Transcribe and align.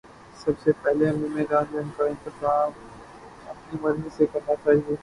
سب 0.35 0.51
سے 0.63 0.71
پہلے 0.81 1.09
ہمیں 1.09 1.29
میدان 1.29 1.63
جنگ 1.71 1.89
کا 1.97 2.05
انتخاب 2.05 2.71
اپنی 3.47 3.79
مرضی 3.81 4.09
سے 4.17 4.25
کرنا 4.33 4.55
چاہیے۔ 4.63 4.95